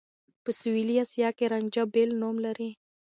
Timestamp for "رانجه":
1.51-1.83